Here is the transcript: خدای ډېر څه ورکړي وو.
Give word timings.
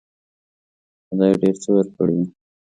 خدای 1.07 1.31
ډېر 1.41 1.55
څه 1.63 1.69
ورکړي 1.75 2.15
وو. 2.19 2.25